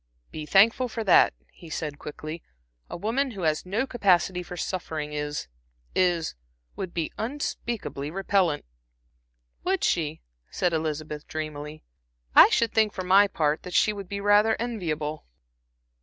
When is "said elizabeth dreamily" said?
10.49-11.83